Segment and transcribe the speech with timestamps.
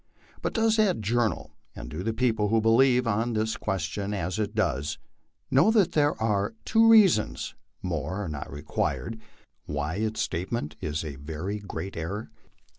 [0.41, 4.55] But does that journal, and do the people who believe on this question as it
[4.55, 4.97] does,
[5.51, 9.19] know that there are two reasons more are not required
[9.67, 12.31] why its statement is a very great error